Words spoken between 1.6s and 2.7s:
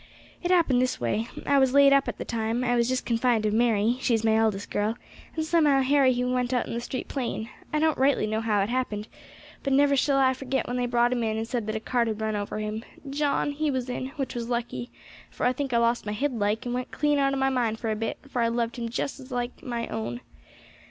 laid up at the time